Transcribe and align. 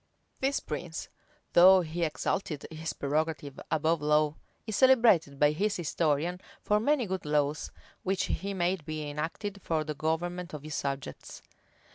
This 0.39 0.59
prince, 0.59 1.09
though 1.53 1.81
he 1.81 2.03
exalted 2.03 2.65
his 2.71 2.91
prerogative 2.91 3.59
above 3.69 4.01
law 4.01 4.35
is 4.65 4.75
celebrated 4.75 5.37
by 5.37 5.51
his 5.51 5.75
historian 5.75 6.41
for 6.63 6.79
many 6.79 7.05
good 7.05 7.23
laws, 7.23 7.71
which 8.01 8.23
he 8.23 8.55
made 8.55 8.83
be 8.83 9.07
enacted 9.07 9.61
for 9.61 9.83
the 9.83 9.93
government 9.93 10.55
of 10.55 10.63
his 10.63 10.73
subjects. 10.73 11.43